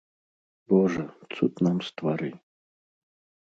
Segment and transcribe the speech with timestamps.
[0.73, 1.05] Божа,
[1.35, 2.31] цуд нам ствары.